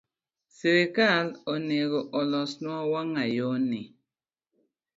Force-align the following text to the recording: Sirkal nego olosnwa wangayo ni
Sirkal 0.55 1.27
nego 1.67 1.99
olosnwa 2.19 2.77
wangayo 2.91 3.51
ni 3.69 3.81